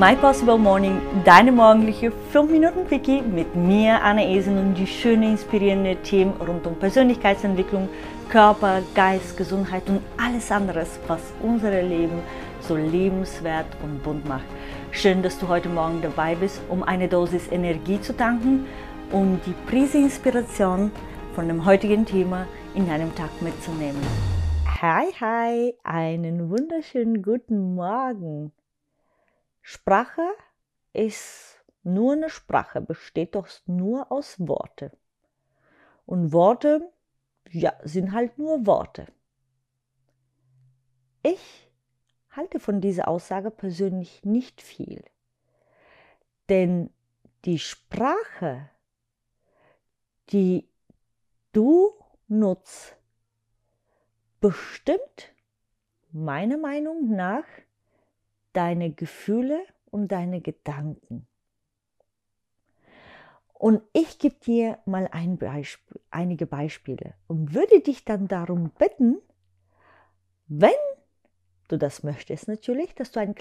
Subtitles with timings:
[0.00, 5.32] My Possible Morning, deine morgendliche 5 Minuten Quickie mit mir, Anna Esen und die schönen,
[5.32, 7.86] inspirierenden Themen rund um Persönlichkeitsentwicklung,
[8.30, 12.22] Körper, Geist, Gesundheit und alles anderes, was unser Leben
[12.62, 14.46] so lebenswert und bunt macht.
[14.90, 18.64] Schön, dass du heute Morgen dabei bist, um eine Dosis Energie zu tanken
[19.12, 20.92] und die Prise Inspiration
[21.34, 24.00] von dem heutigen Thema in deinem Tag mitzunehmen.
[24.80, 28.52] Hi, hi, einen wunderschönen guten Morgen.
[29.62, 30.28] Sprache
[30.92, 34.92] ist nur eine Sprache, besteht doch nur aus Worte.
[36.06, 36.92] Und Worte,
[37.50, 39.06] ja, sind halt nur Worte.
[41.22, 41.70] Ich
[42.30, 45.04] halte von dieser Aussage persönlich nicht viel.
[46.48, 46.90] Denn
[47.44, 48.70] die Sprache,
[50.30, 50.68] die
[51.52, 51.92] du
[52.28, 52.96] nutzt,
[54.40, 55.32] bestimmt
[56.12, 57.44] meiner Meinung nach
[58.52, 61.26] deine Gefühle und deine Gedanken.
[63.52, 69.18] Und ich gebe dir mal ein Beispiel, einige Beispiele und würde dich dann darum bitten,
[70.46, 70.70] wenn
[71.68, 73.34] du das möchtest natürlich, dass du, ein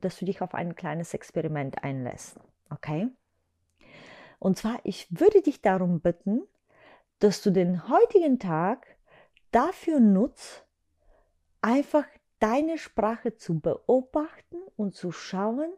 [0.00, 2.38] dass du dich auf ein kleines Experiment einlässt.
[2.68, 3.08] Okay?
[4.38, 6.42] Und zwar, ich würde dich darum bitten,
[7.18, 8.86] dass du den heutigen Tag
[9.50, 10.66] dafür nutzt,
[11.60, 12.04] einfach
[12.40, 15.70] deine Sprache zu beobachten und zu schauen,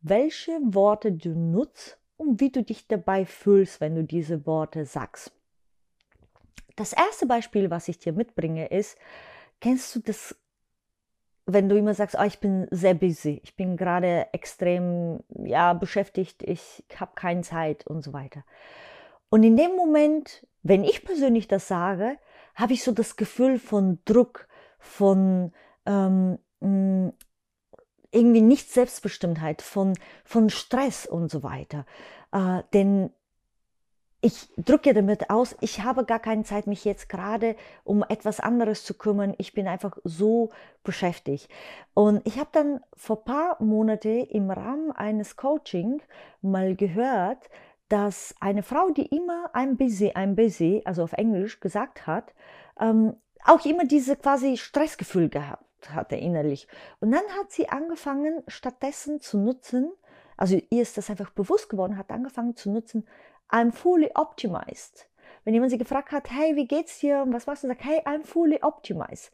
[0.00, 5.32] welche Worte du nutzt und wie du dich dabei fühlst, wenn du diese Worte sagst.
[6.76, 8.98] Das erste Beispiel, was ich dir mitbringe, ist,
[9.60, 10.36] kennst du das,
[11.46, 16.42] wenn du immer sagst, oh, ich bin sehr busy, ich bin gerade extrem ja, beschäftigt,
[16.42, 18.44] ich habe keine Zeit und so weiter.
[19.30, 22.18] Und in dem Moment, wenn ich persönlich das sage,
[22.54, 24.48] habe ich so das Gefühl von Druck,
[24.78, 25.52] von
[25.86, 27.10] ähm, mm,
[28.10, 31.84] irgendwie nicht Selbstbestimmtheit, von, von Stress und so weiter.
[32.32, 33.10] Äh, denn
[34.24, 38.82] ich drücke damit aus, ich habe gar keine Zeit, mich jetzt gerade um etwas anderes
[38.82, 39.34] zu kümmern.
[39.36, 40.50] Ich bin einfach so
[40.82, 41.50] beschäftigt.
[41.92, 46.00] Und ich habe dann vor ein paar Monaten im Rahmen eines Coaching
[46.40, 47.50] mal gehört,
[47.90, 52.32] dass eine Frau, die immer I'm busy, I'm busy, also auf Englisch gesagt hat,
[52.80, 56.68] ähm, auch immer diese quasi Stressgefühl gehabt hatte innerlich.
[57.00, 59.92] Und dann hat sie angefangen, stattdessen zu nutzen,
[60.36, 63.06] also ihr ist das einfach bewusst geworden, hat angefangen zu nutzen,
[63.50, 65.08] I'm fully optimized.
[65.44, 68.24] Wenn jemand sie gefragt hat, hey, wie geht's dir was machst du, sagt, hey, I'm
[68.24, 69.30] fully optimized.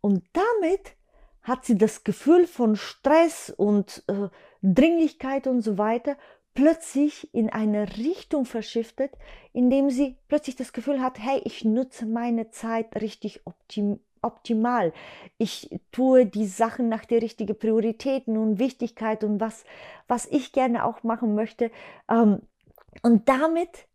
[0.00, 0.96] Und damit
[1.42, 4.28] hat sie das Gefühl von Stress und äh,
[4.62, 6.16] Dringlichkeit und so weiter
[6.54, 9.12] plötzlich in eine Richtung verschiftet,
[9.52, 14.92] indem sie plötzlich das Gefühl hat, hey, ich nutze meine Zeit richtig optim optimal.
[15.38, 19.64] Ich tue die Sachen nach der richtigen Prioritäten und Wichtigkeit und was,
[20.08, 21.70] was ich gerne auch machen möchte.
[22.08, 22.40] Ähm,
[23.02, 23.86] und damit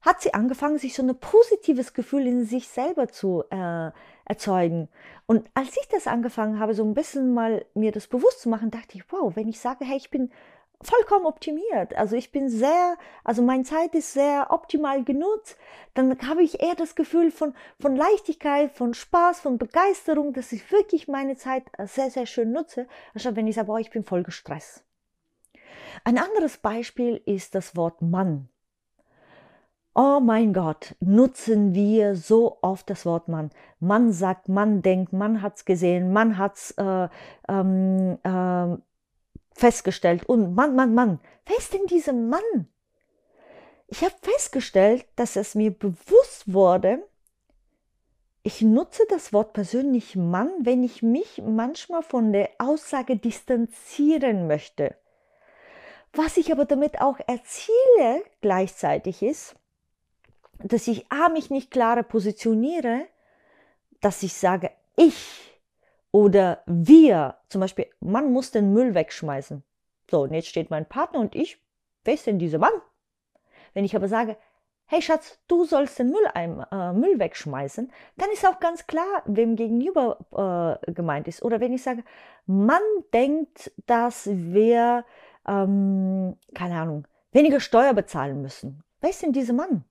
[0.00, 3.90] hat sie angefangen, sich so ein positives Gefühl in sich selber zu äh,
[4.26, 4.88] erzeugen.
[5.26, 8.70] Und als ich das angefangen habe, so ein bisschen mal mir das bewusst zu machen,
[8.70, 10.30] dachte ich, wow, wenn ich sage, hey, ich bin
[10.82, 11.96] vollkommen optimiert.
[11.96, 15.56] Also ich bin sehr, also meine Zeit ist sehr optimal genutzt.
[15.94, 20.70] Dann habe ich eher das Gefühl von, von Leichtigkeit, von Spaß, von Begeisterung, dass ich
[20.70, 24.22] wirklich meine Zeit sehr, sehr schön nutze, anstatt wenn ich sage, boah, ich bin voll
[24.22, 24.84] gestresst.
[26.04, 28.48] Ein anderes Beispiel ist das Wort Mann.
[29.96, 33.50] Oh mein Gott, nutzen wir so oft das Wort Mann.
[33.78, 37.08] Mann sagt, Mann denkt, Mann hat's gesehen, Mann hat's äh,
[37.48, 38.76] ähm, äh,
[39.54, 40.24] festgestellt.
[40.28, 42.68] Und Mann, Mann, Mann, wer ist denn dieser Mann?
[43.86, 47.02] Ich habe festgestellt, dass es mir bewusst wurde,
[48.46, 54.96] ich nutze das Wort persönlich Mann, wenn ich mich manchmal von der Aussage distanzieren möchte.
[56.12, 59.56] Was ich aber damit auch erziele gleichzeitig ist,
[60.58, 63.06] dass ich A mich nicht klarer positioniere,
[64.00, 65.53] dass ich sage, ich
[66.14, 69.64] oder wir, zum Beispiel, man muss den Müll wegschmeißen.
[70.08, 71.60] So, und jetzt steht mein Partner und ich,
[72.04, 72.70] wer ist denn dieser Mann?
[73.72, 74.36] Wenn ich aber sage,
[74.86, 79.24] hey Schatz, du sollst den Müll, ein, äh, Müll wegschmeißen, dann ist auch ganz klar,
[79.24, 81.42] wem gegenüber äh, gemeint ist.
[81.42, 82.04] Oder wenn ich sage,
[82.46, 82.82] man
[83.12, 85.04] denkt, dass wir,
[85.48, 88.84] ähm, keine Ahnung, weniger Steuer bezahlen müssen.
[89.00, 89.84] Wer ist denn dieser Mann?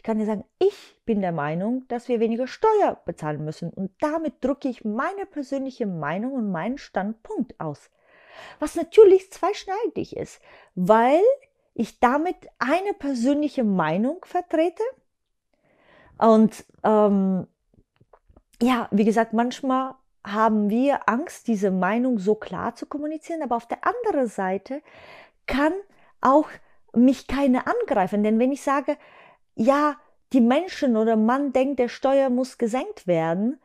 [0.00, 3.68] Ich kann dir sagen, ich bin der Meinung, dass wir weniger Steuer bezahlen müssen.
[3.68, 7.90] Und damit drücke ich meine persönliche Meinung und meinen Standpunkt aus.
[8.60, 10.40] Was natürlich zweischneidig ist,
[10.74, 11.20] weil
[11.74, 14.82] ich damit eine persönliche Meinung vertrete.
[16.16, 17.46] Und ähm,
[18.62, 23.68] ja, wie gesagt, manchmal haben wir Angst, diese Meinung so klar zu kommunizieren, aber auf
[23.68, 24.80] der anderen Seite
[25.46, 25.74] kann
[26.22, 26.48] auch
[26.94, 28.96] mich keine angreifen, denn wenn ich sage,
[29.60, 29.96] ja,
[30.32, 33.60] die Menschen oder man denkt, der Steuer muss gesenkt werden,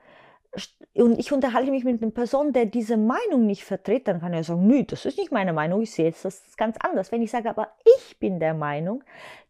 [0.94, 4.45] und ich unterhalte mich mit einer Person, der diese Meinung nicht vertritt, dann kann er
[4.45, 7.12] sagen, nö, das ist nicht meine Meinung, ich sehe jetzt das ganz anders.
[7.12, 9.03] Wenn ich sage, aber ich bin der Meinung,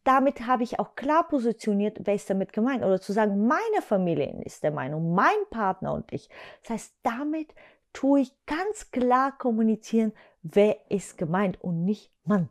[0.03, 2.83] damit habe ich auch klar positioniert, wer ist damit gemeint.
[2.83, 6.27] Oder zu sagen, meine Familie ist der Meinung, mein Partner und ich.
[6.63, 7.53] Das heißt, damit
[7.93, 10.11] tue ich ganz klar kommunizieren,
[10.41, 12.49] wer ist gemeint und nicht Mann.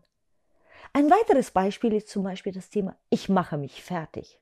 [0.93, 4.41] Ein weiteres Beispiel ist zum Beispiel das Thema, ich mache mich fertig.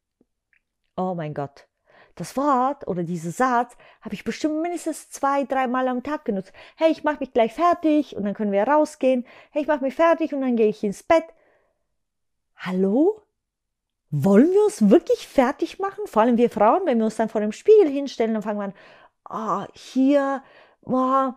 [0.96, 1.66] Oh mein Gott,
[2.14, 6.52] das Wort oder dieser Satz habe ich bestimmt mindestens zwei, dreimal am Tag genutzt.
[6.76, 9.24] Hey, ich mache mich gleich fertig und dann können wir rausgehen.
[9.50, 11.24] Hey, ich mache mich fertig und dann gehe ich ins Bett.
[12.56, 13.22] Hallo?
[14.10, 16.06] Wollen wir uns wirklich fertig machen?
[16.06, 18.64] Vor allem wir Frauen, wenn wir uns dann vor dem Spiegel hinstellen, dann fangen wir
[18.64, 18.74] an,
[19.24, 20.42] ah, oh, hier,
[20.82, 21.32] oh,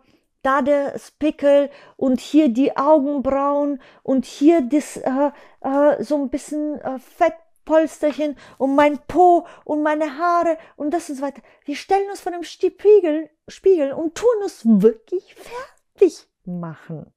[0.45, 5.31] da der Spickel und hier die Augenbrauen und hier das äh,
[5.61, 7.33] äh, so ein bisschen äh, Fett
[7.65, 11.41] Polsterchen und mein Po und meine Haare und das und so weiter.
[11.65, 17.11] Wir stellen uns vor dem Spiegel, Spiegel und tun uns wirklich fertig machen.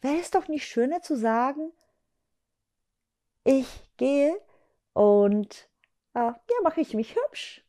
[0.00, 1.72] Wäre es doch nicht schöner zu sagen,
[3.44, 4.36] ich gehe
[4.92, 5.68] und
[6.14, 7.64] äh, ja, mache ich mich hübsch,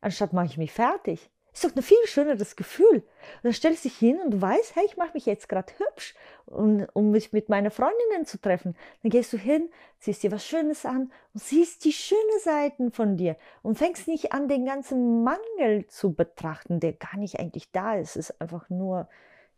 [0.00, 1.30] anstatt mache ich mich fertig.
[1.52, 2.96] Ist doch ein viel schöneres Gefühl.
[2.96, 5.72] Und dann stellst du dich hin und du weißt, hey, ich mache mich jetzt gerade
[5.76, 6.14] hübsch,
[6.46, 8.74] um, um mich mit meinen Freundinnen zu treffen.
[9.02, 9.68] Dann gehst du hin,
[9.98, 14.32] ziehst dir was Schönes an und siehst die schönen Seiten von dir und fängst nicht
[14.32, 18.16] an, den ganzen Mangel zu betrachten, der gar nicht eigentlich da ist.
[18.16, 19.08] Es ist einfach nur,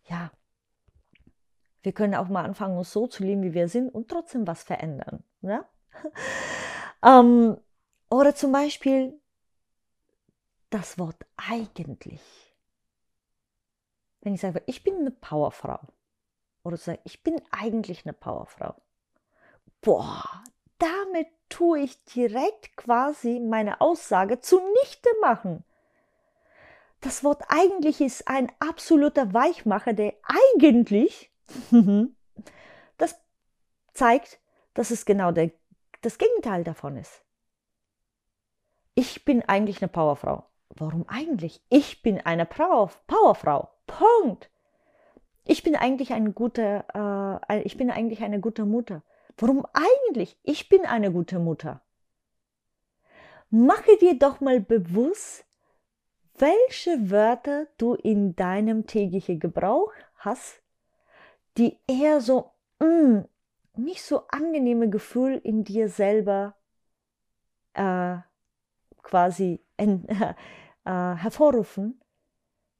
[0.08, 0.32] ja,
[1.84, 4.64] wir können auch mal anfangen, uns so zu lieben, wie wir sind und trotzdem was
[4.64, 5.22] verändern.
[5.42, 5.68] Ja?
[7.04, 7.56] ähm,
[8.10, 9.20] oder zum Beispiel,
[10.74, 12.20] das Wort eigentlich.
[14.22, 15.78] Wenn ich sage, ich bin eine Powerfrau
[16.64, 18.74] oder sage, ich bin eigentlich eine Powerfrau.
[19.80, 20.42] Boah,
[20.78, 25.62] damit tue ich direkt quasi meine Aussage zunichte machen.
[27.00, 31.30] Das Wort eigentlich ist ein absoluter Weichmacher, der eigentlich,
[32.98, 33.20] das
[33.92, 34.40] zeigt,
[34.72, 35.52] dass es genau der,
[36.00, 37.22] das Gegenteil davon ist.
[38.96, 40.44] Ich bin eigentlich eine Powerfrau.
[40.76, 41.62] Warum eigentlich?
[41.68, 43.70] Ich bin eine Powerfrau.
[43.86, 44.50] Punkt.
[45.44, 49.02] Ich bin eigentlich eine gute, äh, ich bin eigentlich eine gute Mutter.
[49.36, 50.38] Warum eigentlich?
[50.42, 51.82] Ich bin eine gute Mutter.
[53.50, 55.44] Mache dir doch mal bewusst,
[56.38, 60.62] welche Wörter du in deinem täglichen Gebrauch hast,
[61.56, 62.50] die eher so
[62.80, 63.28] mh, mm,
[63.76, 66.56] nicht so angenehme Gefühl in dir selber
[67.74, 68.16] äh,
[69.02, 69.60] quasi
[70.84, 72.00] äh, hervorrufen,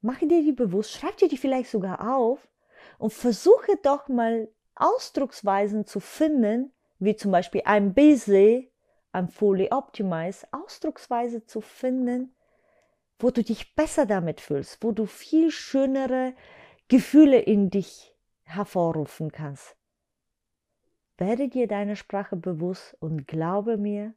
[0.01, 2.47] mache dir die bewusst, schreib dir die vielleicht sogar auf
[2.97, 8.71] und versuche doch mal Ausdrucksweisen zu finden, wie zum Beispiel I'm busy,
[9.13, 12.35] I'm fully optimized, Ausdrucksweise zu finden,
[13.19, 16.33] wo du dich besser damit fühlst, wo du viel schönere
[16.87, 18.13] Gefühle in dich
[18.43, 19.75] hervorrufen kannst.
[21.17, 24.13] Werde dir deine Sprache bewusst und glaube mir,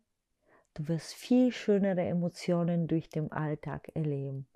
[0.78, 4.46] Du wirst viel schönere Emotionen durch den Alltag erleben.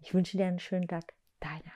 [0.00, 1.14] Ich wünsche dir einen schönen Tag.
[1.40, 1.72] Deine